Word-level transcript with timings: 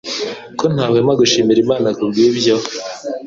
ko 0.57 0.65
ntahwema 0.73 1.13
gushimira 1.21 1.59
Imana 1.65 1.87
kubwibyo 1.97 2.55